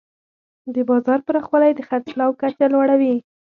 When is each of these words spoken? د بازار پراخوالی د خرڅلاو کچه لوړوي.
د 0.73 0.75
بازار 0.89 1.19
پراخوالی 1.27 1.71
د 1.75 1.79
خرڅلاو 1.87 2.37
کچه 2.41 2.65
لوړوي. 2.73 3.15